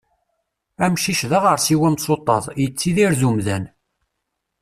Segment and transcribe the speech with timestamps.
[0.85, 3.65] Amcic d aɣersiw amsuṭṭaḍ, yettidir d umdan.